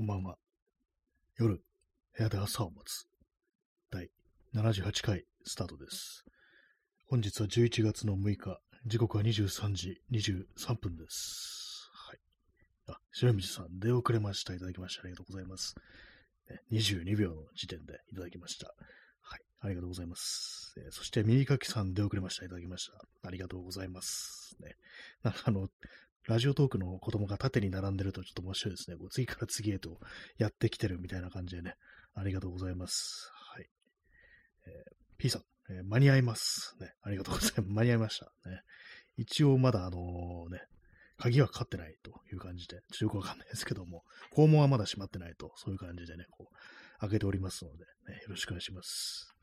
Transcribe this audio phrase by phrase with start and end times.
[0.00, 0.36] こんばんは。
[1.36, 1.56] 夜、
[2.16, 3.04] 部屋で朝を待つ。
[3.90, 4.08] 第
[4.54, 6.24] 78回スタートです。
[7.06, 11.90] 本日は11月の6日、時刻は23時23分です。
[11.92, 12.18] はい。
[12.88, 14.54] あ、白水さん、出遅れました。
[14.54, 15.74] いただきましてありがとうございます。
[16.72, 18.72] 22秒の時点でいただきました。
[19.20, 19.40] はい。
[19.60, 20.72] ありがとうございます。
[20.78, 22.46] えーそして、耳かきさん、出遅れました。
[22.46, 23.28] いただきました。
[23.28, 24.56] ありがとうございます。
[24.60, 24.76] ね。
[25.22, 25.68] なんかあの、
[26.26, 28.96] ラジオトークの子供が縦に並んでるとちょっと面白いですね。
[28.96, 29.98] こう次から次へと
[30.38, 31.74] やってきてるみたいな感じでね。
[32.14, 33.30] ありがとうございます。
[33.54, 33.66] はい。
[34.66, 36.76] えー P さん、えー間に合います。
[36.80, 36.92] ね。
[37.02, 37.62] ありがとうございます。
[37.72, 38.26] 間に合いました。
[38.48, 38.60] ね。
[39.16, 40.62] 一応まだあのね、
[41.16, 49.34] 鍵はかかってないという感じで、ちょっとよくわかんないですけども、肛門はまだ閉まってないと、そういう感じでね、こう、開けておりますので、ね、よろしくお願いします。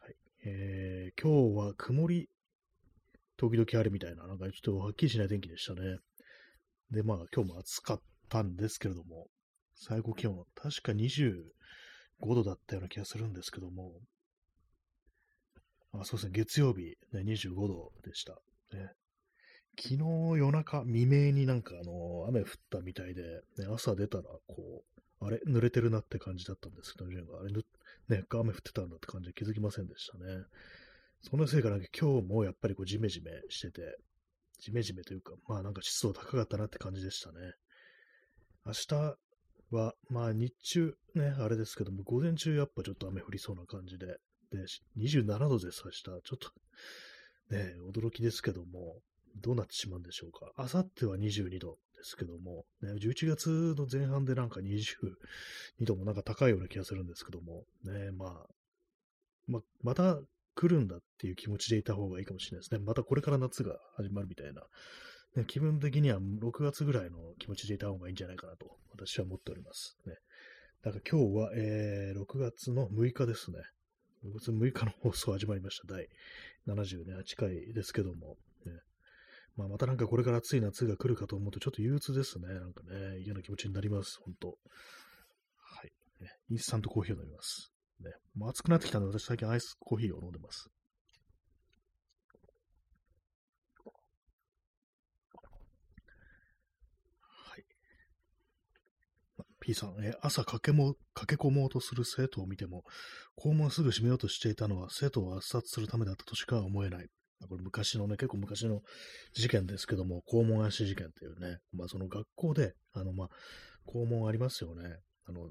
[0.00, 0.16] はい。
[0.44, 2.28] えー今日は曇り
[3.38, 5.98] 時々あるみたいな、なんかちょっとはっきりしない天気でしたね。
[6.90, 9.28] で、まあ今日も暑かったんですけれども、
[9.74, 11.34] 最高気温、確か25
[12.20, 13.92] 度だったような気がするんですけども、
[15.92, 18.32] あそうですね、月曜日、ね、25度でした。
[18.72, 18.90] ね、
[19.78, 19.96] 昨日
[20.38, 24.84] 夜中未明になんかあの、雨降ったみたいで、ね、朝出たら、こ
[25.20, 27.52] う、あれ、濡れてるなって感じだったんですけど、あれ、
[28.16, 30.44] ね、雨降ってたんだって感じで気づきませんでしたね。
[31.22, 33.98] そのせいかなんか今日もやっぱりこうジメジメしてて、
[34.60, 37.38] ジメジメというか、まあなんか湿度高かったなって感じでしたね。
[38.64, 39.16] 明日
[39.70, 44.06] は、まあ日中ね、あれですけども、午前中やっぱちょっと雨降りそうな感じで、
[44.50, 44.64] で、
[44.96, 46.02] 27度です、明日。
[46.02, 46.50] ちょっと、
[47.50, 49.00] ね、驚きですけども、
[49.40, 50.52] どうなってしまうんでしょうか。
[50.58, 54.86] 明後日は22度ですけども、ね、11月の前半でなんか22
[55.82, 58.46] 度もなんか高いような気がするんですけども、ね、まあ、
[59.46, 60.18] ま、また
[60.58, 62.80] 来るんだっていう気持ちでいた方がいいかもしれないですね。
[62.84, 64.62] またこれから夏が始まるみたいな。
[65.36, 69.96] ね、気分的には6月ぐらいの気持ちでいた方がいいんじゃないかなと私は思っております。
[70.04, 70.14] ね。
[70.82, 73.58] だから今日は、えー、6月の6日ですね。
[74.24, 75.94] 6月6日の放送始まりました。
[75.94, 76.08] 第
[76.66, 78.36] 78回ですけども。
[78.66, 78.72] ね
[79.56, 82.48] まあ、またなんかこれから暑い夏が来るかと思うとちょっと憂鬱ですね。
[82.48, 84.18] なんかね、嫌な気持ちになります。
[84.24, 84.54] 本当は
[85.84, 85.92] い。
[86.20, 87.72] ね、インスタントコーヒーを飲みます。
[88.00, 90.68] ね、もう暑くなってきたので、私最近アイスコーヒーを飲んでます。
[97.20, 97.64] はい。
[99.60, 102.84] P さん、え朝駆けも駆け込もうとする生徒を見ても、
[103.36, 107.08] 校門をすぐ閉めようとしていたのは生徒を圧殺するためだったとしか思えない。
[107.48, 108.82] これ昔のね、結構昔の
[109.32, 113.28] 事件ですけども、校門足事件っていうね、まあその学校で、あのまあ、
[113.86, 114.98] 校門ありますよね。
[115.26, 115.50] あの、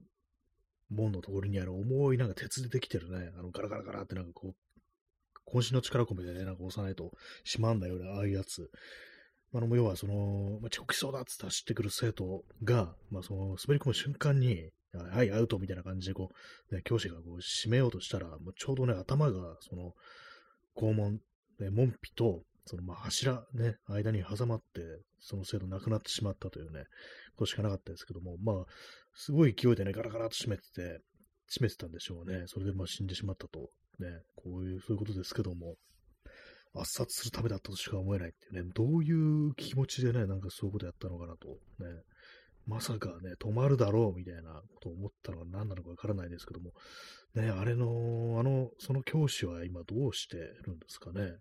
[0.89, 4.55] 門のところにある重いなんか鉄でできてるね、あのガラガラガラってなんかこう、
[5.49, 7.11] 渾身の力込めてね、なんか押さないと
[7.45, 8.69] 閉まんないよな、ああいうやつ。
[9.53, 16.31] あの、要はその、まあ、遅刻しそうだっつって走ってくる生徒が、まあその、滑り込む瞬間に、はい、アウトみたいな感じでこ
[16.71, 19.93] う、ね、教師がこう閉めようとしたら、もうちょうどね、頭が、その、
[20.73, 21.19] 校門、
[21.59, 24.81] ね、門扉と、その、まあ、柱ね、間に挟まって、
[25.19, 26.83] その生徒亡くなってしまったというね、
[27.35, 28.65] ことしかなかったですけども、まあ、
[29.19, 31.01] すごい勢いでね、ガラガラと閉めてて、
[31.47, 32.43] 閉めてたんでしょうね。
[32.45, 33.71] それでまあ死んでしまったと。
[33.99, 35.75] ね、こういう、そういうことですけども、
[36.75, 41.47] 圧殺するためだったとしか思えないっていうね、どういう気持ちでね、なんかそういうことやったのかなと。
[41.47, 42.03] ね、
[42.67, 46.73] まさかね、止まるだろうみたいなことを思ったのは何なのかわからないですけども、
[47.33, 51.37] ね、あれの、あの、その教師は今どうしてるんですかね。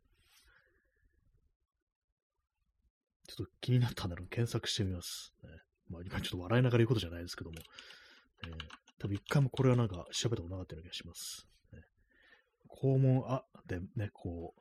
[3.28, 5.34] ちょっと気になったんだろう、検索してみます。
[5.90, 7.56] まあ今ちょっと笑いながら言うことじゃないですけども、
[8.44, 8.52] えー、
[8.98, 11.46] 多分一回もこれはなんか調べたことなかったような気がします。
[11.72, 11.80] ね、
[12.82, 14.60] 肛門あでね、こう、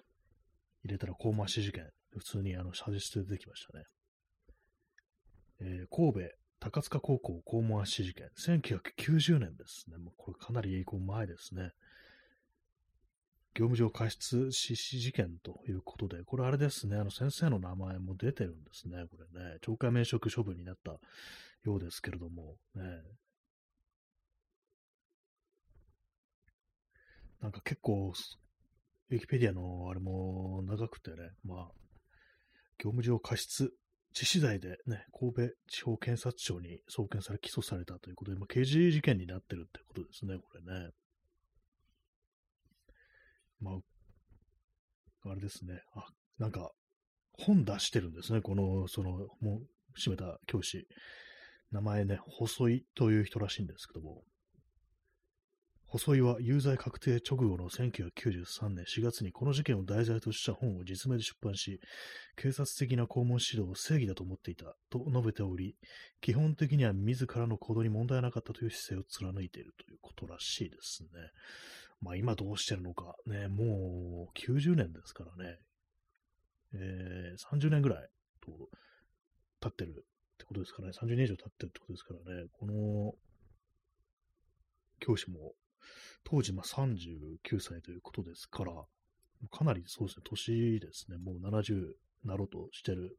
[0.83, 3.83] 入れたら肛門足事件、普通にあの、サジェストで出てきましたね。
[5.61, 9.97] えー、神戸高塚高校肛門足事件、1990年ですね。
[9.97, 11.71] もうこれかなりこう前ですね。
[13.55, 19.57] 業務上過失致死事件ということで、これあれですね、あの先生の名前も出てるんですね、これね。
[19.61, 20.91] 懲戒免職処分になった
[21.63, 22.81] ようですけれども、ね。
[27.41, 28.11] なんか結構、
[29.09, 31.71] ウィキペディアのあれも長くてね、まあ、
[32.77, 33.71] 業務上過失
[34.13, 40.89] 致死罪でね、神戸地方検察庁に送検され起訴されたということで、まあ、刑事事件になってるってことですね、これね。
[43.59, 45.81] まあ、あれですね。
[45.93, 46.05] あ、
[46.37, 46.71] なんか、
[47.33, 48.41] 本出してるんですね。
[48.41, 49.11] この、その、
[49.41, 50.87] もう、閉めた教師。
[51.71, 54.23] 名前ね、細いという人らしいんですけども。
[55.87, 61.79] 細井は有罪確定直後の1993年4月にこの事件を題材とした本を実名で出版し、
[62.35, 65.75] 警察的な肛門指導を正義だと思っていたと述べており、
[66.21, 71.09] 基本的には自らの行動に問題なかったという姿勢を貫いているということらしいですね。
[72.01, 75.57] まあ今どうしてるのか、ね、もう90年ですからね、
[76.73, 78.09] えー、30年ぐらい
[78.41, 78.51] と
[79.61, 80.05] 経ってる
[80.35, 83.13] ってことですからね、30年以上経ってるってことですからね、この
[84.99, 85.53] 教師も
[86.23, 88.73] 当時まあ39歳ということですから、
[89.51, 91.93] かなりそうですね、年ですね、もう70
[92.25, 93.17] なろうとしてる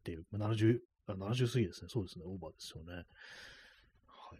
[0.00, 0.78] っていう、まあ、70、
[1.08, 2.92] 70過ぎですね、そうですね、オーバーですよね。
[4.06, 4.38] はい。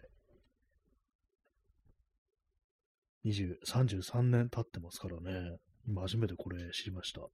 [3.25, 7.21] 20、33年経ってますからね、今初めてこれ知りました。
[7.21, 7.27] ね、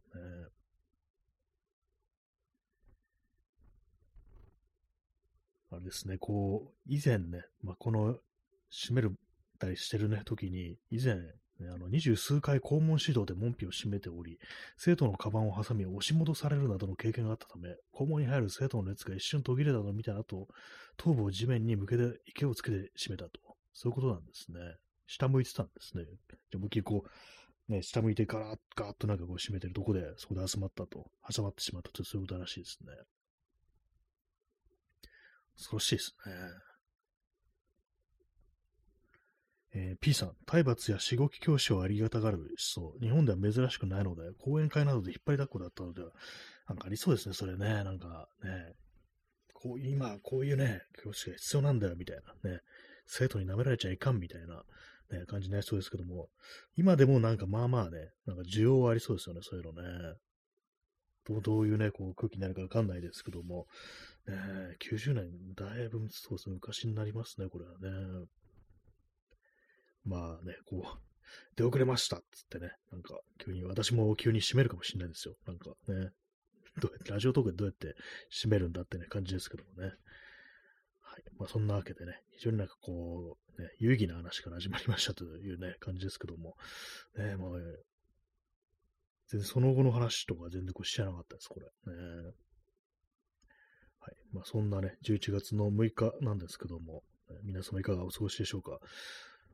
[5.70, 8.18] あれですね、こう、以前ね、まあ、この
[8.70, 9.14] 閉める
[9.58, 11.16] たりしてるね、時に、以前、
[11.60, 14.38] あの、二十数回校門指導で門扉を閉めており、
[14.76, 20.48] 生徒のカバンを挟み押し戻されるなどの経験があったため、校門に入る生徒の列が一瞬途切れたのを見た後、
[20.96, 23.40] 頭部を地面に向けて池をつけて閉めたと。
[23.72, 24.58] そういうことなんですね。
[25.08, 26.04] 下向いてたんですね。
[26.04, 27.04] じゃ思いっきこ
[27.68, 32.92] う、ね、下向いてガーッ、ガーッとなんかこう閉めてるとこで、そこで集まったと、挟まってしまったと、そういうことらしいですね。
[35.56, 36.32] 恐ろしいですね。
[39.74, 42.94] えー、P さん、体罰やしごき教師をありがたがる思想。
[43.00, 46.10] 日本では珍しくないので、講演会などで引っ張りだっこだったのでは、
[46.68, 47.84] なんかありそうですね、それね。
[47.84, 48.72] なんかね、
[49.52, 52.60] こう今、こういうね、教師が必要なんだよ、みたいなね。
[53.06, 54.62] 生徒に舐められちゃいかん、みたいな、
[55.10, 56.28] ね、感じになりそうですけども、
[56.76, 60.14] 今でもなんかまあまあね、なんか需要はありそうですよね、そういうのね。
[61.26, 63.66] どうどういうね、こう空気になるかわかんないですけども、
[64.26, 64.34] ね、
[64.80, 68.26] 90年、だいぶそうです、昔になりますね、これはね。
[70.04, 70.98] まあね、こう、
[71.56, 75.36] 出遅れましたっつってね、なんか急に、私も急に閉めるかもしれないですよ。
[75.46, 76.12] なんかね、
[76.80, 77.94] どうやって、ラジオトークでどうやって
[78.30, 79.92] 閉めるんだってね、感じですけどもね。
[81.38, 86.54] まあそんなわけでね、非常になんかこう、ね、有意義な話から始まりましたというね、感じですけども、
[87.16, 87.50] ね、まあ、
[89.28, 91.66] 全然その後の話とか全然こう知らなかったです、これ。
[91.66, 91.72] ね、
[94.00, 94.16] はい。
[94.32, 97.02] まあそんなね、11月の6日なんですけども、
[97.44, 98.78] 皆様いかがお過ごしでしょうか。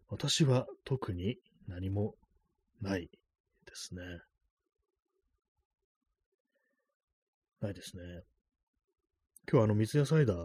[0.09, 2.15] 私は特に何も
[2.81, 3.09] ない
[3.67, 4.03] ですね。
[7.61, 8.03] ないですね。
[9.51, 10.37] 今日あの、水屋サイダー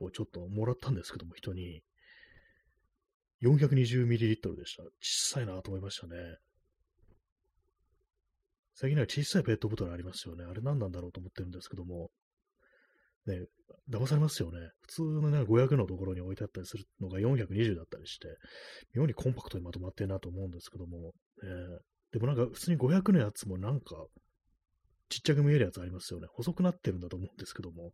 [0.00, 1.82] をちょっともらったんですけども、人に。
[3.42, 4.82] 420ml でした。
[5.00, 6.16] 小さいなと思いましたね。
[8.74, 10.44] 最近は小さいペットボトルありますよね。
[10.44, 12.10] あれ何なんだろうと思ってるんですけども、
[13.26, 13.46] ね、
[13.90, 14.58] 騙されますよね。
[14.82, 18.28] 普通のね、500のところに置いてあったりするのが420だったりして、
[18.94, 21.12] 妙にコンパクトにまとまってるなと思うんですけども、
[21.42, 21.78] えー、
[22.12, 24.06] でもなんか普通に500のやつもなんか、
[25.08, 26.26] ちっちゃく見えるやつありますよね。
[26.32, 27.92] 細くなってるんだと思うんですけども、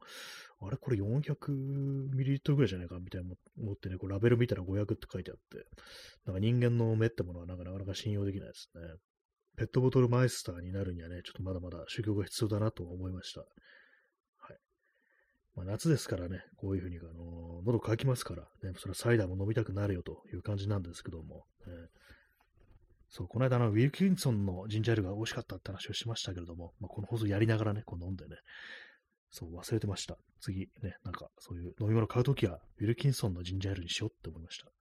[0.61, 0.77] あれ？
[0.77, 5.65] これ 400ml ぐらいじゃないかみたいな思ってね、こうラベル見たら500って書いてあって、
[6.27, 8.83] なんか人間の目ってものはなんかなかなか信用できないですね。
[9.59, 13.41] ペットボトルマイスターになるにはね、ちょっとまだまだ修行が必要だなと思いました。
[13.41, 13.49] はい。
[15.55, 21.73] まあ、夏ですからね、こういうふうに、あのー、喉乾きますから、ね、それはサイダーも飲みたくなるよという感じなんですけども、ね、
[23.13, 28.37] そう、この間のウィルキンソンのジンジャーエールが美味しかったって話をしましたけれども、まあ、この放送やりながらね、こう飲んでね、
[29.31, 30.17] そう、忘れてました。
[30.41, 34.73] 次、ね、なんか、そういう飲み物買うときは、ウィルキンソンのジンジャーエールにしようって思いました。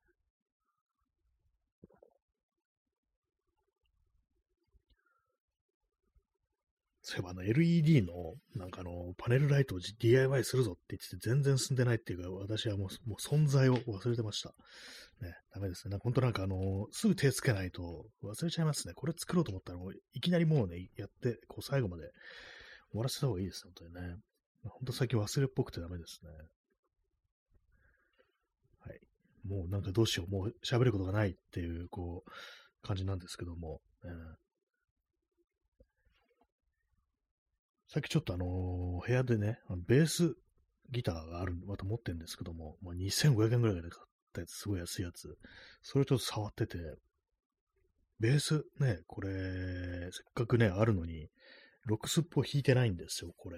[7.01, 8.13] そういえばあの LED の
[8.55, 14.53] なんかあのパネルライトを DIY するぞって言ってて全然進んでないっていうか、私はもうもう存在を忘れてました。
[15.21, 15.97] ね、ダメですね。
[16.01, 18.93] 本当なんかあの、すぐ手つけないと忘れちゃいますね。
[18.95, 22.03] これ作ろうと思ったらもういきなりもうね、やって、こう最後まで
[22.91, 24.15] 終わらせた方がいいです、本当にね。
[24.63, 26.29] 本当最近忘れっぽくてダメですね。
[28.79, 28.99] はい。
[29.47, 32.31] もうなんかどうしよう、もう喋ることがないっていう、こう、
[32.81, 34.11] 感じなんですけども、ね、
[37.87, 40.35] さっきちょっとあのー、部屋でね、ベース
[40.91, 45.37] ギターがある、また持ってるんですけども、まあ、2500円ぐらいで買ったやつ、すごい安いやつ。
[45.81, 46.77] それちょっと触ってて、
[48.19, 49.29] ベースね、これ、
[50.11, 51.29] せっかくね、あるのに、
[51.85, 53.57] ロックスっぽ弾いてないんですよ、これ。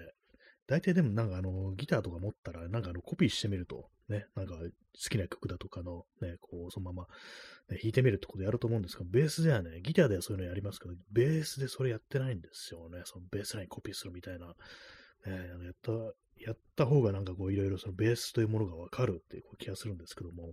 [0.66, 4.70] 大体でもなんかあの、ギターとか持ったら、なんかあの、コピーしてみると、ね、なんか好
[5.10, 7.06] きな曲だとかの、ね、こう、そのまま、
[7.68, 13.02] ね、弾いてみるってことやると思うんですけど、ベースではね、ギターではそういうのやりますけど、ベースでそれやってないんですよね。
[13.04, 14.54] そのベースラインコピーするみたいな。
[15.26, 15.92] ね、やった、
[16.38, 20.52] やった方がなんかこう、いろいろそのベースというものがわかるっていう気がするんですけども、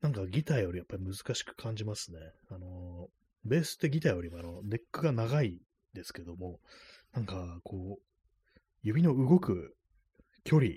[0.00, 2.18] なんかギターよりやっぱり難しく感じますね。
[2.50, 3.08] あの、
[3.44, 5.60] ベースってギターよりもあの、ネックが長い
[5.94, 6.60] ですけども、
[7.12, 9.74] なんかこう、指の動く
[10.44, 10.70] 距離、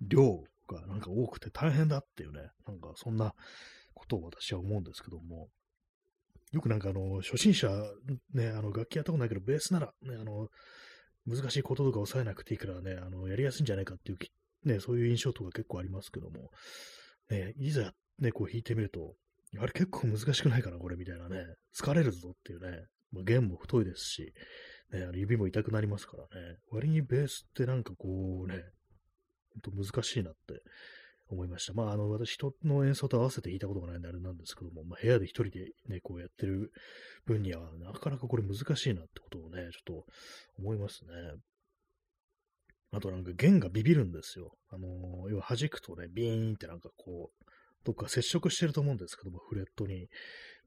[0.00, 3.34] 量がなんか多くて大変だっていうね、なんかそんな
[3.94, 5.48] ことを私は思うんですけども、
[6.52, 7.68] よくなんかあの、初心者、
[8.32, 10.48] ね、あの、楽器やったことないけど、ベースなら、ね、あの、
[11.26, 14.18] 難しいこととか抑えなくていいからね、あの、やりやすいんじゃないかっていう、
[14.68, 16.50] ね、そういう印象とか結構ありますけども、
[17.30, 19.14] ね、いざね、こう弾いてみると、
[19.58, 24.32] あれ結構難しくないかな、これみたいなね、疲れるぞっていうね、まあ、弦も太いですし、
[24.92, 28.62] ね、あの指も痛くなりますからね、割にベースってなんかこうね、
[29.52, 30.62] ほんと難しいなって
[31.28, 31.72] 思いました。
[31.72, 36.72] まあ、あの、私、人の演奏と合わせて弾いたことがないんであれなんですけども、まあ、部屋で一人でね、こうやってる
[37.24, 40.04] 分には、なかなかこれ難しいなってことをね、ちょっと
[40.58, 41.10] 思いますね。
[42.92, 44.52] あとなんか弦がビビるんですよ。
[44.70, 47.44] あのー、要は弾くとね、ビーンってなんかこう、
[47.84, 50.08] どっか接触してると思うんですけども、フレットに。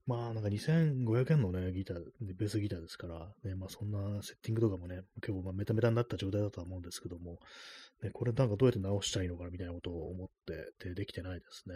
[0.05, 1.99] まあ、なんか2500円のね、ギター、
[2.35, 7.37] ベースギターですから、ね、まあそんなセッティングとかもね、結構まあメタメタになった状態だとは思うんですけども、
[8.03, 11.75] ね、これなんかどうやって直したいのかみたいなことを思っててできてないですね。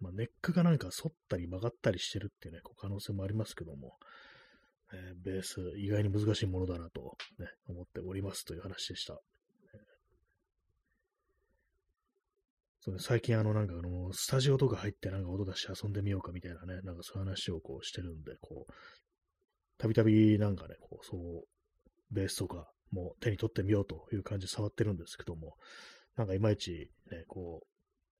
[0.00, 3.96] まあ、ネックがなんか反ったり曲がったりしてるっていうね、こう可能性もありますけども、
[4.92, 9.18] えー、ベース意外に難しいものだなと、ね、思っておりますという話でした。
[12.80, 18.72] そうね、最近あのなんかあの、スタジオとか入ってなんか音出して遊んでみようかみたいなね、なんかそういう話をこうしてるんで、こう、
[19.78, 21.44] たびたびなんかね、こう、そう、
[22.14, 25.54] ベースとかも手に取ってみようという感じで触ってるんですけども、
[26.16, 27.62] なんかいまいちね、こ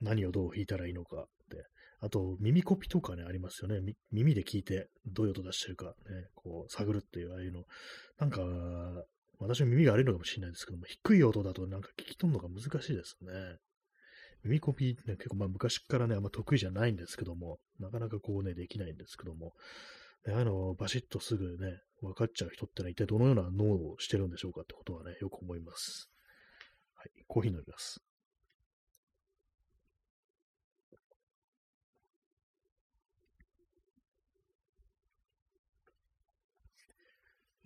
[0.01, 1.65] う、何をどう弾いたらいいのかって、
[2.01, 3.95] あと耳コピとかね、ありますよね。
[4.13, 5.93] 耳で聞いてどういう音出してるかね、
[6.35, 7.65] こう探るっていう、ああいうの。
[8.19, 8.43] なんか、
[9.41, 13.33] 私は耳が悪いのかもしれないですけども、低い音だとなんか聞き取るのが難しいですね。
[14.45, 19.55] 耳コピね、結構まあ昔からね、あんま得意じゃないんですけども、なかなかこうね、できないんですけども、
[20.33, 26.11] あの、バシッとすぐね、分かっちゃう人ってのは一体どのような脳をしてるんでしょうかってことはね、よく思います。
[26.95, 28.03] はい、コーヒー飲みます。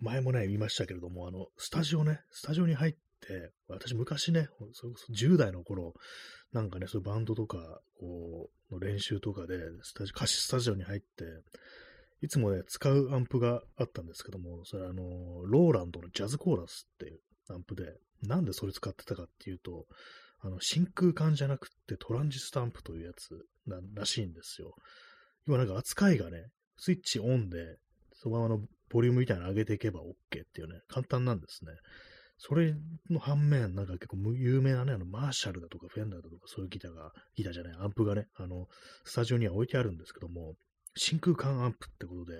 [0.03, 5.93] 前もね、言いましたけれども、あの、スタジオね、スタジオに入って、私昔ね、それこそ10代の頃、
[6.51, 7.57] なんかね、そういうバンドとか、
[7.99, 11.05] こう、の練習とかで、スタジオ、歌詞スタジオに入って、
[12.23, 17.83] いつもね、使うアンプがあったんですけども、それあの、ローランドのジャズコーラスっていうアンプで、
[18.21, 19.85] なんでそれ使ってたかっていうと、
[20.39, 24.73] あの、真空管じゃなくてトランジスタアンプというやつならしいんですよ。
[25.47, 26.45] 要はなんか扱いがね、
[26.77, 27.77] スイッチオンで、
[28.13, 30.15] そのままのボリュームみたいなの上げていけば OK っ
[30.53, 31.71] ていうね、簡単なんですね。
[32.37, 32.73] それ
[33.09, 38.67] の反面、なんか結構有名なね、あの、マーシャルだとかフェンダーだとかそういうギターが、ギターじゃない、アンプがね、あの、
[39.03, 40.55] スタジオには置いてあるんですけども、
[40.95, 42.37] 真空管アンプってことで、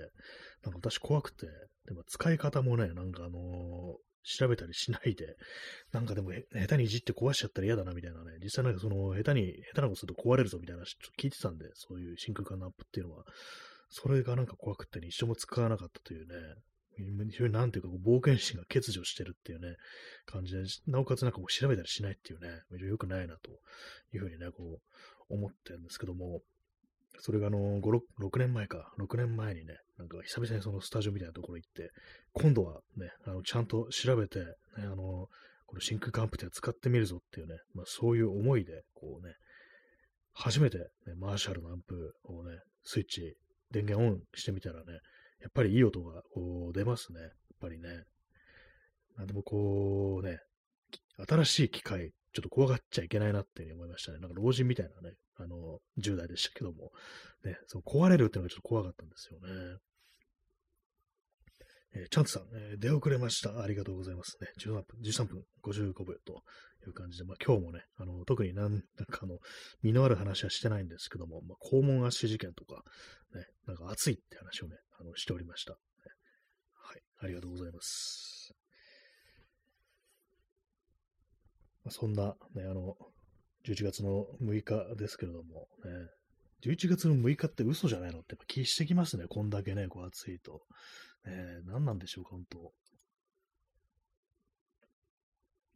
[0.64, 1.48] なんか私怖くて、
[1.86, 5.36] でも使い方もね、なんかあのー、調べたりしないで、
[5.92, 13.26] なんかでも下手にいじって壊しちゃったら嫌だなみたいなね、実際なんかその下手に、下手なことすると壊れるぞみたいな話ちょっと聞いてたんで、そういう真空管のアンプっていうのは、
[13.90, 16.36] それがなんか怖くてね、一生も使わなかったというね、
[16.96, 19.76] 非常になんていうか、冒険心が欠如してるっていうね、
[20.26, 23.52] 感じで、なおかつなんかこう調べたりしないっていうね、非常に良くないなと
[24.14, 24.80] いうふうにね、こ
[25.30, 26.42] う、思ってるんですけども、
[27.20, 31.92] それがあの、5、6, 年前か、6年前にね、なんか久々にそのスタジオみたいなところ行って、
[32.34, 34.46] 今度はね、あの、ちゃんと調べて、ね、
[34.78, 35.28] あの、
[35.66, 39.34] この真空管アンプって使ってみるぞっていうね、まあそういう思いで、こうね、
[40.34, 40.86] 初めて、ね、
[41.18, 43.36] マーシャルのアンプをね、スイッチ、
[43.72, 45.00] 電源オンしてみたらね、
[45.42, 47.22] やっぱりいい音がこう出ますね。
[47.22, 47.90] やっぱりね。
[49.18, 50.40] なんでもこうね、
[51.28, 54.20] 新しい機械、ちょっと怖がっちゃいけないなっていうふうに思いましたね。
[54.20, 56.92] なんか老人みたいなね、あの、10代でしたけども、
[57.44, 59.78] ね、その壊れるっていうのがちょっと怖かったんですよね。
[61.96, 63.62] えー、チャンツさん、えー、出遅れました。
[63.62, 64.48] ありがとうございますね。
[64.60, 66.42] 13分、13分55秒と
[66.88, 69.38] いう感じで、まあ今日もね、あの、特になん、なんかあの、
[69.84, 72.82] 身のある話はしてないんですけども、まあ、肛門圧死事件とか、
[73.36, 75.74] ね、なんか熱いって話をね、あの、しておりました。
[75.74, 78.54] はい、ありがとうございます。
[81.72, 82.96] まあ、そんな、ね、あの、
[83.66, 85.92] 11月の6日ですけれども、ね、
[86.64, 88.20] 11月の6日って嘘じゃないの？
[88.20, 89.26] ってやっぱ気してきますね。
[89.30, 90.62] こんだけね、こう暑いと。
[91.26, 92.74] ね、何なんでしょうか、本当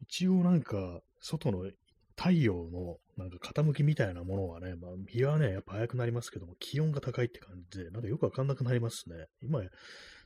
[0.02, 1.70] 一応なんか、外の
[2.16, 9.26] 太陽のなんか傾きみたいなものはね、まあ、日はね、やっぱ早くなりますけども、気温が高いって感じで、なんかよくわかんなくなりますね。
[9.42, 9.62] 今、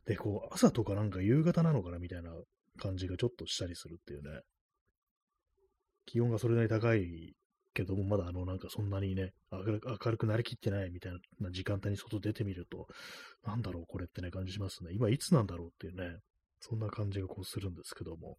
[0.07, 2.31] で、こう、朝とかなんか夕方なのかなみたいな
[2.79, 4.41] 感じがちょっとしたりするっていうね。
[6.07, 7.35] 気温がそれなりに高い
[7.75, 12.87] けども、まだあの、なんかそんなにね、明るくなりきってないみたいな時間帯に外出てみると、
[13.45, 14.91] なんだろうこれってね、感じしますね。
[14.93, 16.19] 今いつなんだろうっていうね、
[16.61, 18.37] そんな感じがこうするんですけども。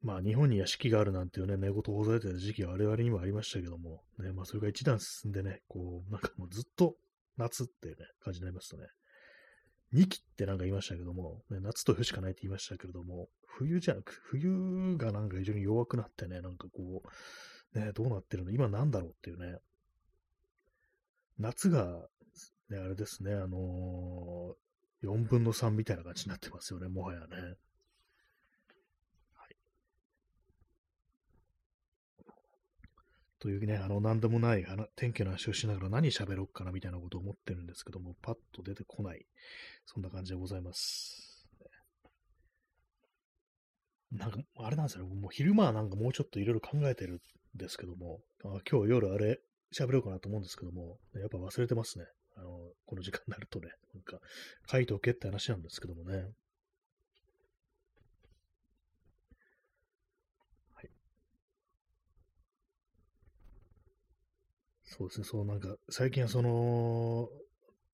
[0.00, 6.94] まあ、日本に屋敷があるなんていうね、寝言をほざれてた時期は我々にもありましたけども、ね、まあ、それが一段進んでね、こう、なんかもうずっと
[7.36, 8.86] 夏っていうね、感じになりますとね、
[9.94, 17.02] 2期ってなんか言いましたけども、ね、夏と冬しかないって言いましたけれども、冬じゃなく、冬がなんか非常に弱くなってね、なんかこ
[17.74, 19.58] う、ね、どうなってるの今なんだろうっていうね、
[21.38, 21.86] 夏が、
[22.70, 27.26] ね、あれですね、あのー、4分の3みたいな感じになってますよね、もはやね。
[33.40, 34.64] というね、あの、なんでもない
[34.96, 39.26] 天気の話をしながら何喋ろうかなみたいなことを思ってるんですけども、パッと出てこない。
[39.86, 41.46] そんな感じでございます。
[44.10, 45.14] なんか、あれなんですよね。
[45.14, 49.40] もう昼間はなんかもうちょっといろいろ考えてるんですけども、あ今日夜あれ
[49.72, 52.06] 喋ろうかなと思うんですけども、やっぱ忘れてますね。
[52.36, 52.48] あの、
[52.86, 54.18] この時間になるとね、なんか、
[54.70, 56.24] 書いておけって話なんですけどもね。
[64.90, 67.28] そうですね、そうなんか、最近はその、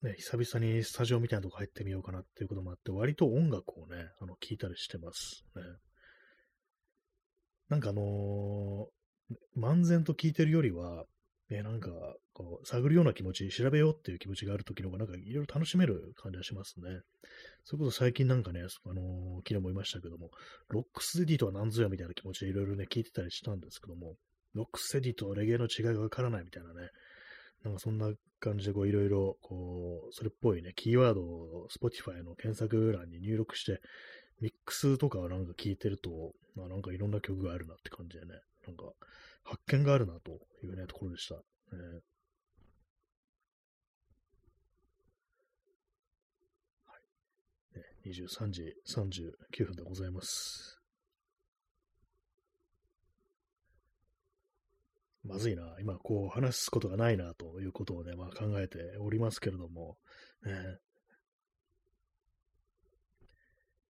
[0.01, 5.61] ね、久々にスタジオみたいなとこ入ってみようかなっていうこともあって、割と音楽をね、あの、聴いたりしてますね。
[7.67, 11.05] なんかあのー、漫然と聴いてるよりは、
[11.49, 11.89] ね、なんか、
[12.33, 17.01] こう、探るような気持ち、調べようっていう気持ちがあるときの方が、なんかいろいろ楽しめる感じがしますね。
[17.63, 20.29] それこそ最近なんかね、あのー、昨日も言いましたけども、
[20.69, 24.15] ロックスディとは何ぞやみたいな気持ちでいろいろね、聞いてたりしたんですけども、
[24.55, 26.89] ロックセディとレゲエの違いがわからないみたいなね、
[27.63, 33.81] なんかそんな感じでこういろいろ、こう、それっぽいね、キーワードを Spotify の検索欄に入力して、
[34.39, 38.33] ミックスとかなんか聞いてると、まあなんかいろんな曲があるなって感じでね、
[38.67, 38.83] なんか
[39.43, 40.31] 発見があるなと
[40.63, 41.35] いうね、ところでした。
[41.35, 41.41] ね、
[46.85, 46.97] は
[47.75, 47.77] い。
[47.77, 50.74] ね、23時39分でございます。
[55.25, 59.97] まずいな、今こう話すことがないなということをね、まあ考えておりますけれども、
[60.45, 60.77] ね、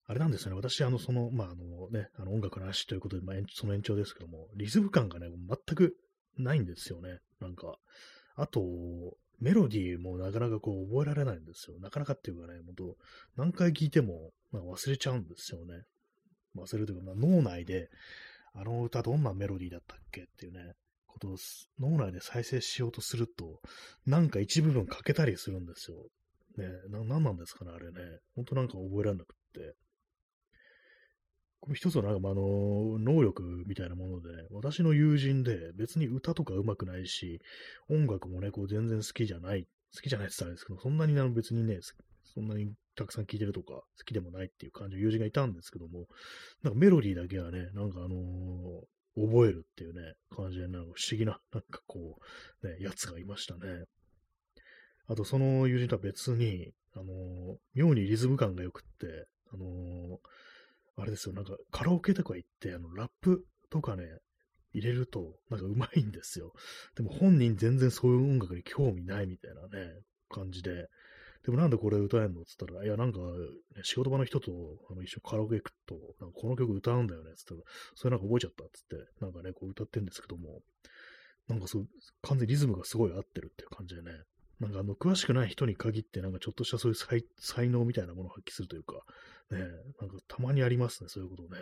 [0.05, 5.95] あれなんですよね、私、あの、その、まあ、あのね、あの音楽の話ということで、まあ、その延長ですけども、リズム感がね、全く
[6.37, 7.19] ないんですよね。
[7.39, 7.77] なんか、
[8.35, 8.61] あと、
[9.39, 11.79] メロディーもなかなかこう覚えられないんですよ。
[11.79, 12.97] なかなかっていうかね、本当
[13.37, 15.83] 何回聞いても、まあ、忘れちゃうんですよね。
[16.55, 17.89] 忘れるというか、まあ、脳内で、
[18.53, 20.73] あの歌どんなメロディーだったっけっていうね、
[21.13, 21.35] ことを
[21.79, 23.61] 脳内で再生しようとすると、
[24.05, 25.97] なんか一部分欠けたりするんですよ。
[26.57, 28.19] ねな、なんなんですかね、あれね。
[28.35, 29.75] ほんとなんか覚えられなくって。
[31.59, 37.39] これ一つはなんか、あの、能力みたいなもので、私の友人で別に歌とか上手くないし、
[37.89, 39.63] 音楽もね、こう全然好きじゃない、
[39.95, 41.79] 好きじゃないって言ったらですけど、そんなにあの別にね、
[42.33, 46.07] そんなにたくさん聴いてるとか、好きでもないっていう感じの友人がいたんですけども、
[46.63, 48.83] なんかメロディーだけはね、なんかあのー、
[49.15, 52.19] 覚えるっていうね、感じで、なんか不思議な、 なんかこ
[52.61, 53.85] う、ね、やつがいましたね。
[55.07, 60.19] あと、その友人とは別に、あのー、妙にリズム感が良くって、あのー、
[60.95, 64.05] あれですよ、なんかカラオケとか行って、あの、ラップとかね、
[64.73, 66.53] 入れると、なんか上手いんですよ。
[66.95, 70.89] でも本人全然そういう音楽に興味ないみたいなね、感じで、
[71.45, 72.45] でもなんでこれ歌えんの？
[72.45, 73.25] つったら、いや、なんか、ね、
[73.83, 74.51] 仕事場の人と
[74.89, 77.61] あの一緒にカラオケ行くと、なんかこの曲歌うんだよね、つったら、
[77.95, 78.63] それなんか覚えちゃった？
[78.63, 80.61] っつって、なんかね、こう歌ってんですけども、
[81.49, 81.87] なんかそう、
[82.21, 84.11] 完全にリズムがすごい合ってるっていう感じでね、
[84.61, 88.95] なんかあの、詳しくない人に限って、なんかちょっとしたそういう才才能みたいなものを発揮するというか、
[89.51, 89.59] ね、
[89.99, 91.59] なんかたまにありますね、そういうことね。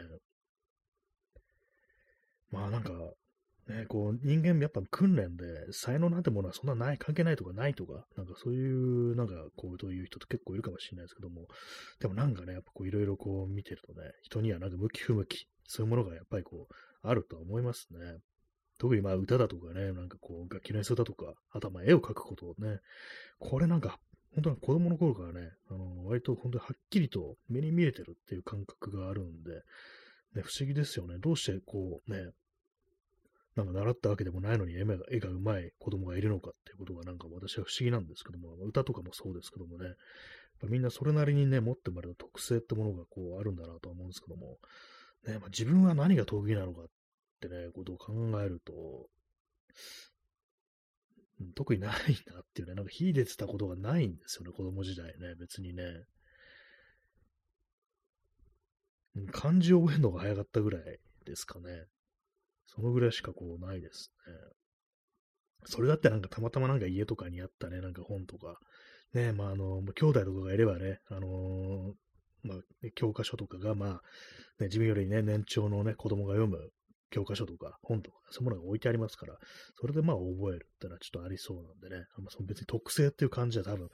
[2.51, 2.91] まあなんか、
[3.71, 8.71] ね、こう、人間やっぱ訓練で、才能なんてものはそんなない、関係ないとかないとか、なんかそうい
[9.11, 11.47] う、なんかこう、という人って結構いるかもしれないですけども、
[11.99, 16.73] でもなんかね、やっぱこう、いろいろこう見てるとね、人にはなんか向き不向き、そういうものがやっぱりこう、
[17.07, 18.17] あるとは思いますね。
[18.77, 22.79] 特にまあ歌だとかね、なんかこう、楽器の演奏だとか、あとはまあ絵を描くことをね、
[23.39, 23.99] これなんか、
[24.33, 29.51] 本当に子供の頃からね、あの、割と本当にはっきりと目に見えてるっていう感覚があるんで、
[30.35, 31.17] ね、不思議ですよね。
[31.19, 32.31] どうしてこうね、
[33.55, 39.95] なんか習ったわけでもないのに絵が絵が上手い子供がいるのかっていうことがなんか私は不思議なんですけども、歌とかもそうですけどもね、
[40.69, 44.57] みんなそれなりにね、持って生まれた特性ってものがこうあるんだなとは思うんですけども、
[45.25, 46.85] ね、まあ、自分は何が得意なのかっ
[47.41, 48.73] てね、ことを考えると、
[51.55, 51.91] 特にない
[52.27, 55.83] なっていうね、なんか秀でてたことがないんですよね、子供時代ね、別にね。
[59.31, 61.85] 漢字を覚えるのが早かったぐらいですかね。
[62.75, 64.33] そのぐらいしかこうないですね。
[65.65, 68.57] それだってなんかたまたまなんか家とかにあったね、なんか本とか、
[69.13, 71.93] ね、まああの、兄弟とかがいればね、あのー、
[72.43, 72.57] まあ、
[72.95, 73.91] 教科書とかが、まあ、
[74.59, 76.71] ね、自分よりね、年長のね、子供が読む
[77.11, 79.37] 教科書とか本とか、そういうものが置いてありますから、
[79.79, 83.89] それでまあ覚えるってのはちょっとありそうなんでね、あんまその別に特性っていう感じは多分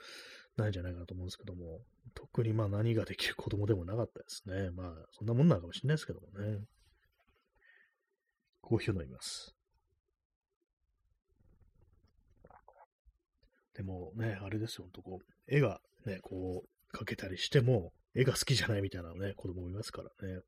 [0.56, 1.82] ないんじゃないかなと思うんですけども、
[2.14, 4.70] 特にまあ何ができる子供でもなかったですね。
[4.72, 6.60] まあ、そんなもんなのかもしれないですけどもね。
[8.68, 9.56] コーヒーを飲みます。
[13.74, 20.42] でもね、あれですよ、ほんとこう、絵がね、こう、描けたりしても、絵が好きじゃないみたいなね、子供もいますからね。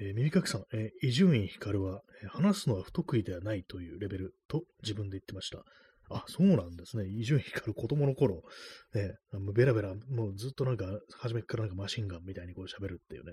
[0.00, 5.64] えー、耳かきさん、え伊集院光は、話すのは不得意ではないというレベルと自分で言ってました。
[6.10, 7.06] あ、そうなんですね。
[7.06, 8.42] 伊集院光子供の頃、
[8.94, 9.14] ね、
[9.54, 13.32] ベラベラ、もうずっとなんか、初めからなんかマシンガンみたいにこう喋るっていうね、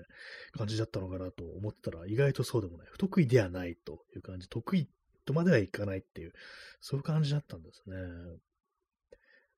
[0.52, 2.86] 感じだったのかなと思ってたら、意外とそうでもない。
[2.90, 4.48] 不得意ではないという感じ。
[4.48, 4.88] 得意
[5.24, 6.32] とまではいかないっていう、
[6.80, 7.96] そういう感じだったんですね。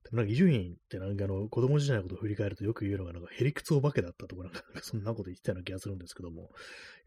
[0.05, 6.51] でもなんか伊集院ってなんかあの、子供時代のことを振り返るとよく言うのが、なんかへりくつお化けだったとか、なんか そんなこと言ってたような気がするんですけども、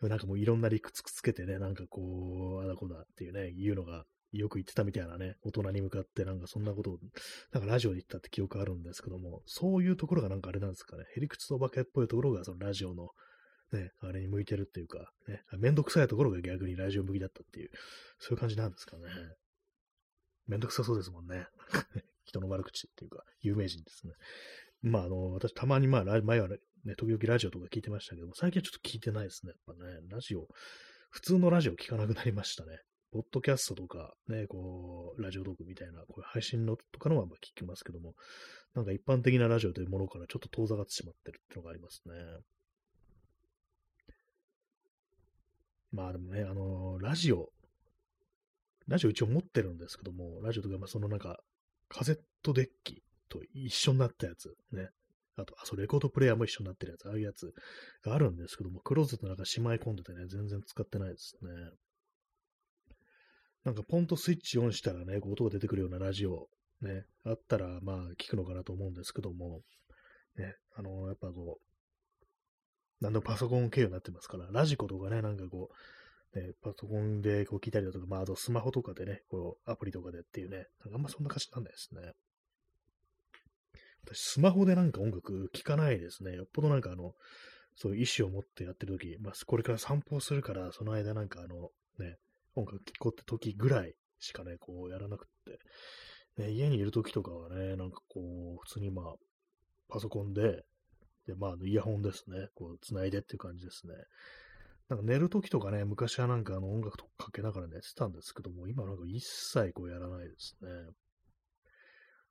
[0.02, 6.98] なんかもういろんな理屈つけてね、なんかこう、あだこだっていうね、言うのがよく言ってたみたいなね、大人に向かってなんかそんなことを、
[7.52, 13.10] なんかラジオで言ったって記憶あるんですけども、そういうところがなんかあれなんですかね、へりくつお化けっぽいところがそのラジオの、
[13.74, 17.70] ね、あれに向いてるっていうか、ね、めんどくさいところが逆にラジオ向きだったっていう、
[18.20, 19.04] そういう感じなんですかね。
[20.48, 21.48] めんどくさそうですもんね。
[22.26, 24.14] 人の悪口っていうか、有名人ですね。
[24.82, 26.58] まあ、あの、私、たまにまあ、前はね、
[26.98, 29.54] 時々ラジオとか聞いてましたけども、最近はちょっと聞いてないですね。
[29.68, 30.48] やっぱね、ラジオ、
[31.12, 32.80] 普通のラジオ聞かなくなりましたね。
[33.12, 38.16] ポッドキャストとか、ね、こう、ラジオトークみたいな、こういう配信のとかのはまあ聞きますけども、
[38.74, 42.14] なんか一般的なラジオというものからちょっと遠ざかってしまってるっていうのがありますね。
[45.92, 47.50] まあでもね、あのー、ラジオ、
[48.88, 51.40] ラジオ一応持ってるんですけども、ラジオとか、まあそのなんか、
[51.90, 54.90] カセットデッキと一緒になったやつ、ね。
[55.36, 57.54] あと、あ、そう、レコードプレイヤーも一緒になってるやつ、ああいうやつ
[58.04, 61.50] があるんですけども、クローゼットの中しまい込んでてね、全然使ってないですね。
[63.64, 66.48] なんかポンとスイッチオンしたらね、音が出てくるようなラジオ、
[66.82, 69.62] ね、あったら、まあ、聞くのかなと思うんですけども、
[70.38, 75.70] ね、あの、やっぱこう、なんでもパソコン経由になってますから、ラジコとかね、なんかこ
[76.34, 82.14] う、ね、パソコンでこう聞いたりだとか、まあ、あとスマホとかでね、こう、アプリとかでっていうね、なんかあんまそんな感じなんないですね。
[84.06, 86.36] 私、スマホでなんか音楽聴かないですね。
[86.36, 87.14] よっぽどなんかあの、
[87.76, 91.70] そういう意思を持ってやってるとき、まあ、これから散歩をするから、その間なんかあの、
[92.00, 92.18] ね、
[92.56, 95.28] 音楽聴こうって時ぐらいしかね、こうやらなくっ
[96.36, 98.20] て、ね、家にいる時とかはね、なんかこ
[98.56, 99.16] う、普通にまあ、
[99.88, 100.64] パソコンで、
[101.28, 103.94] で、まあ、イヤホンですね、こう、繋いでっていう感じですね。
[104.90, 110.70] なんか寝る時とかね、昔はなんかあの音楽とかかけながら寝てたんですけども、今なんか一切こうやらないですね。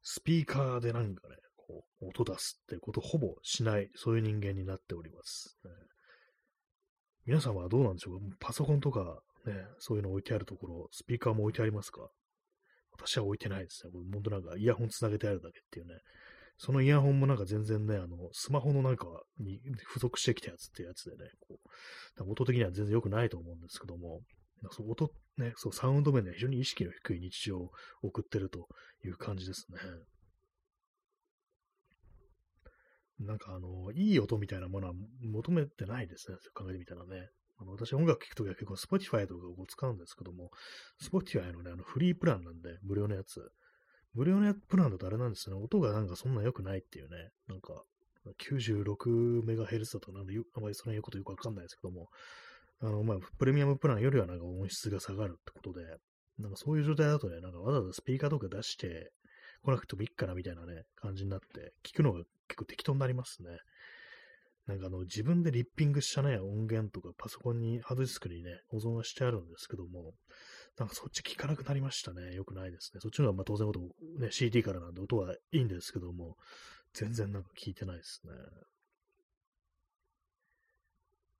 [0.02, 5.58] スピーカーでなんかね、こう、音出すってことほぼしない、そういう人間になっております。
[5.64, 5.70] ね、
[7.26, 8.36] 皆さんはどうなんでしょうか？
[8.40, 12.08] パソコンとかね、そういうの置いてあるところ、スピーカーも置いてありますか？
[12.92, 13.90] 私は置いてないですね。
[13.92, 15.94] これ本当なんかイヤホンつなげてあるだけっていうね。
[16.58, 19.06] そのイヤホンもなんか全然ね、あの、スマホのなんか
[19.38, 21.58] に付属してきたやつっていうやつでね、こ
[22.18, 24.20] う、音的には全然良くないと思うんですけども、
[24.70, 27.70] そう音、ね、そう、サウンド面で非常に意識の低い日常を
[28.02, 28.68] 送ってると
[29.02, 29.78] いう感じですね。
[33.20, 36.36] なんかあの、いい音みたいなものは求めてないですね。
[36.52, 37.30] 考えてみたらね。
[37.60, 40.50] あの私音楽聴くときは結構 Spotify とかを使うんですけども、
[41.02, 43.40] Spotify のね、あのフリープランなんで、無料のやつ。
[44.14, 45.62] 無料のやプランだとあれなんですよね。
[45.62, 47.30] 音がなんかそんな良くないっていうね。
[47.46, 47.84] なんか、
[48.38, 52.08] 96MHz だとなんで、あまりその言うことよくわかんないですけども、
[52.80, 55.84] あの、まあ、プレミアムプランよりはなんか音質が下がるってことで、
[56.38, 59.12] なんかそういう状態だとね、なんかわざわざスピーカーとか出して
[59.62, 63.50] 来なくてもいいかなみたいなね、感じになって、聞くのが結構適当になりますね。
[64.70, 70.12] なんかあの、自分でリッピングしたね、音源とかパソコンに、ハードディスクにね、保存はしてあるんですけども、
[70.78, 72.34] なんかそっち聞かなくなりましたね。
[72.34, 73.00] よくないですね。
[73.00, 73.80] そっちの方がまあ当然音、
[74.20, 76.36] ね、CD からなんで音はいいんですけども、
[76.94, 78.32] 全然なんか聞いてないですね。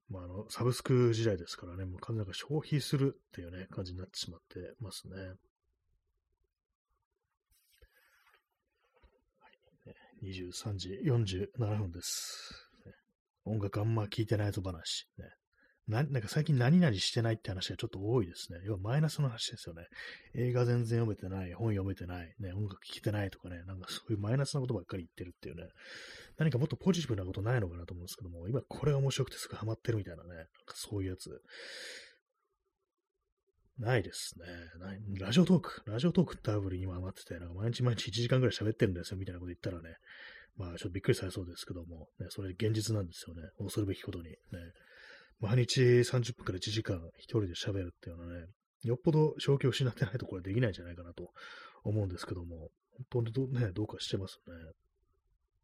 [0.09, 5.15] まあ、あの、サブスク時代ですからね、もう完全に消費するっていうね、感じになってしまってますね。
[5.17, 5.29] は
[10.21, 12.70] い、23時47分です。
[13.45, 15.07] 音楽あんま聴いてないぞ話。
[15.19, 15.25] ね。
[15.91, 18.61] な、なんか最近何々してないって話がちょっと多いですね。
[18.65, 19.87] 要はマイナスの話ですよね。
[20.35, 25.69] 映画全然読めてない、本読めてない、ね、音楽聴けてないとかね、なんかそういうマイナスなことばっかり言ってるっていうね。
[26.39, 31.43] 何かもっとポジティブなことないのかなと思うんですけども、今これが面白くてすぐハマってるみたいなね、なんかそういうやつ。
[33.79, 34.45] ないですね。
[34.79, 35.83] ないラジオトーク。
[35.87, 39.97] ラジオトークってアプリに今余ってて、なんか毎日毎日1時間ぐらい喋ってるんですよ、みたいなこと言ったらね、
[40.61, 43.49] まあちょっとびっくりされそうですけども、ね、それ現実なんですよね。
[43.59, 44.29] 恐るべきことに。
[44.29, 44.37] ね、
[45.41, 48.45] 毎日30分から1時間一人で喋るっていうのはね、
[48.85, 51.31] よっぽど正気を失ってないとこれできないんじゃないかなと
[51.83, 52.69] 思うんですけども、
[53.11, 54.55] 本当にど,、ね、どうかしてますね。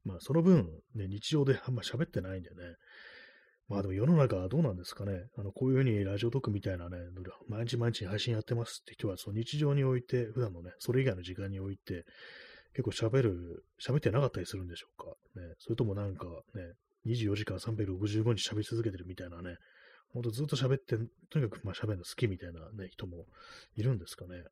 [0.04, 2.56] まあその分、ね、日常であんま喋ってないんでね、
[3.68, 5.26] まあでも世の中はどうなんですかね。
[5.36, 6.96] あの、こういうふうにラジオトークみたいなね、
[7.48, 12.04] 毎日毎日配信やってますって人は、その日常において、普段のね、それ以外の時間において、
[12.76, 15.40] 結構喋る、喋ってなかったりするんでしょうか？
[15.40, 16.74] ね、それともなんかね、
[17.06, 19.56] 24時間365日喋り続けてるみたいなね、
[20.12, 20.98] ほんとずっと喋って、
[21.30, 23.24] とにかくまあ喋るの好きみたいなね、人も
[23.76, 24.42] いるんですかね。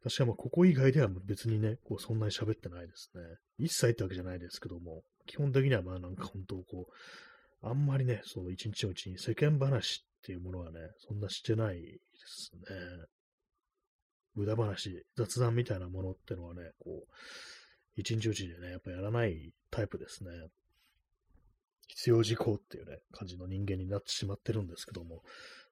[0.00, 3.22] 私はまあここ以外では別にね、こうそんなに喋ってないですね。
[3.58, 12.60] 一切ってわけじゃないですけども、基本的にはまあなんか本当こう、あんまりね、その一日のうちに世間話っていうものはね、そんなしてないですね。
[14.38, 17.12] 無駄話、雑談みたいなものってのはね、こう、
[17.96, 20.30] 一日うちでね、やっぱやらないタイプですね。
[21.88, 25.22] 必要事項っていうね、感じの人間になってしまってるんですけども、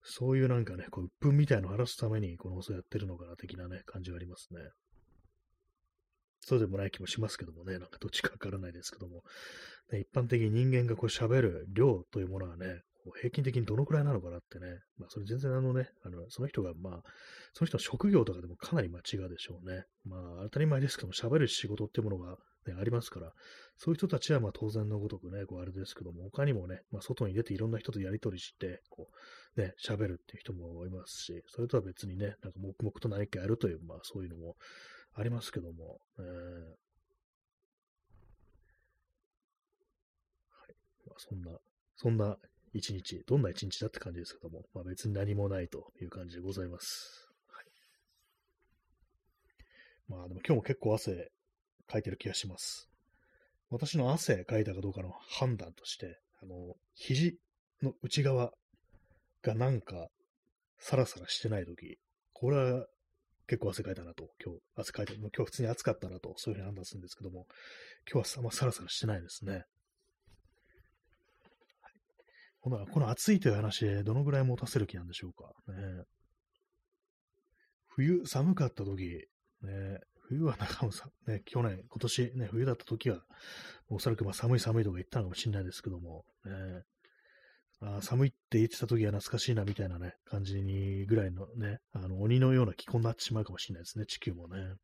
[0.03, 4.61] そういうなんかね、こう、鬱憤みたいのを晴らすためにこの放送やってるのかな、的なね、感じがありますね。
[6.41, 9.23] そうでもない気もしますけどもね、なんかどっちかわからないですけども、
[9.93, 14.67] ね、一般的に人間がこう喋る量というものはね、平均的にどのくらいなのかなってね、
[14.99, 17.03] まあそれ全然あのね、あの、その人がまあ、
[17.53, 19.85] その人の職業とかでもかなり間違うでしょうね。
[20.05, 23.33] まあ当たり前ですけども、喋る仕事ってものが、ね、ありますから、
[23.77, 29.09] そういう人たちはまあ当然のごとくね、こうあれですけども、他にもね、まあ外に出ていろんな人とやりとりして、こ
[29.57, 34.57] う、ね、喋るっていう人もいますし、それとは別にね、なんか黙々と何かやるという、まあそういうのも
[35.15, 36.87] ありますけども、えー、
[41.19, 41.59] そんな、
[41.97, 42.37] そんな
[42.77, 47.29] 一日、どんな一日だって感じですけども、まあ、別に何もないという感じでございます。
[47.49, 47.65] はい、
[50.09, 51.31] まあでも今日も結構汗
[51.87, 52.89] かいてる気がします。
[53.71, 57.39] 私の汗かいたかどうかの判断として、あの、肘
[57.83, 58.53] の内側
[59.43, 60.09] がなんか
[60.79, 61.99] サラサラしてないとき、
[62.33, 62.87] これは
[63.47, 67.47] 結構汗かいたなと、今日汗かいて、今日普通に暑かったなと、そういうふうに判断するんですけども、
[68.11, 69.65] 今日はあんまサラサラしてないですね。
[72.67, 75.45] このこの暑いという話でどのぐらい持たせる気なんでしょうか。
[75.73, 76.03] ね、
[77.87, 79.29] 冬寒かった時、
[79.63, 83.21] ね、冬は中もさ、ね、去年、今年ね、冬だった時は、
[83.89, 86.83] おそらくまあ寒い寒いとか言ったのかもしれないですけども、ね、
[87.83, 94.75] あ寒いって言ってた時は懐かしいなみたいなね、感じにぐらいのね、あの鬼のような気候になってしまうかもしれないですね、地球もね。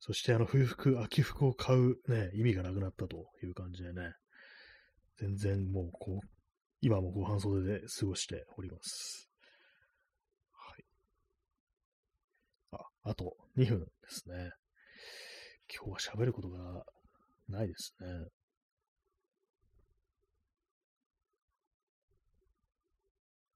[0.00, 4.14] そしてあの冬服、秋服を買うね、意味がなくなったという感じでね、
[5.18, 6.28] 全然もうこう、
[6.80, 9.28] 今もご半袖で過ごしております。
[10.52, 10.84] はい。
[12.72, 14.50] あ、あと2分ですね。
[15.74, 16.84] 今日は喋ることが
[17.48, 18.08] ないですね。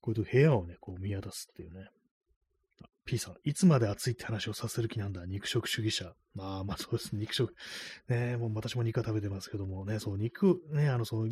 [0.00, 1.86] こういうと部屋をね、こう見渡すっていうね。
[3.10, 6.14] P さん、いつまで暑いって話をさせる気なんだ、肉食主義者。
[6.36, 7.52] まあまあそうですね、肉食。
[8.08, 11.28] ねもう私も肉は食べてますけどもね、そう、肉、ね、あの、その、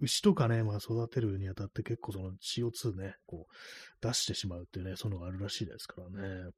[0.00, 6.50] 牛とかね、まあ育てるにあたって結構その CO2 ね、こう、出してしまうっていうね、そういうのがあるらしいですからね。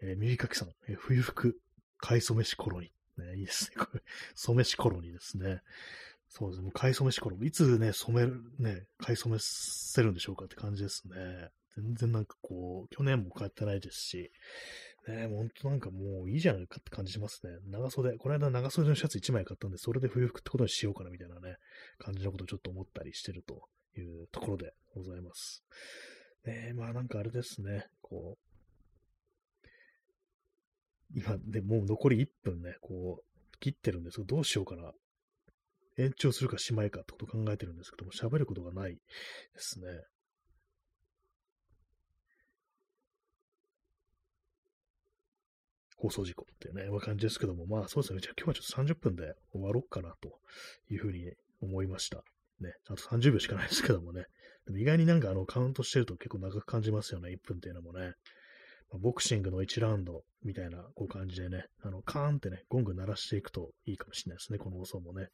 [0.00, 1.60] えー、耳かきさん、えー、冬服、
[1.98, 2.90] 買い染めしコロニ。
[3.18, 3.84] ね、いいですね。
[3.84, 4.00] これ、
[4.34, 5.60] 染めしコロニですね。
[6.30, 6.64] そうですね。
[6.64, 11.50] もう買い染めし頃、いつね、染める、ね、買い染めせるんでしょうかって感じですね。
[11.76, 14.30] 全然なんかこう、去年も買ってないですし、
[15.08, 17.52] ね、もう本当なんかもういいじゃないかって感じしますね。
[17.66, 21.56] 長袖、この間長袖のシャツ1枚買ったんで、それで冬服ってことにしようかなみたいなね、
[21.98, 23.62] 感じのことをちょっと思ったりしてると
[23.98, 25.64] いうところでございます。
[26.44, 28.52] ねまあなんかあれですね、こう、
[31.14, 34.92] 今でもう残り1分ね、こう、切ってるんですけど、どうしようかな。
[35.98, 39.00] 延長するかしまいかってことを考えてるんですけども、喋ることがないで
[39.56, 39.86] すね。
[46.02, 48.18] 放送事故っていうね、ま感じですけども、まあそうですね。
[48.20, 50.40] じゃあ今日はちょっと30分で終わろうかなと
[50.90, 51.30] いうふうに
[51.62, 52.24] 思いました。
[52.60, 52.74] ね。
[52.88, 54.24] あと30秒しかないですけどもね。
[54.66, 57.30] でも意外になんかあのカウントしてると結構長く感じますよね。
[57.30, 58.14] 1分っていうのもね。
[58.92, 64.58] ま、ボクシングの1ラウンドみたいなこう感じでね、あのカーンってね、ゴング鳴らしていくといいかもしれないですね。
[64.58, 65.28] この放送もね。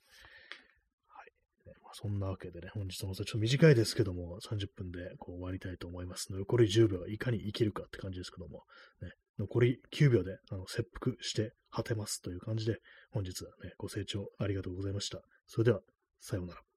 [1.89, 8.65] まあ、そんなわけでね、本日の放送ちょっと短いですけども、30分でこう終わりたいと思いますので残り10秒はいかに生きるかって感じですけども、
[9.01, 12.79] ね、残り9秒であの切腹して果てますという感じで、
[13.11, 15.21] 本日はね、ご清聴ありがとうございました。
[15.47, 15.81] それでは、
[16.21, 16.68] さようなら。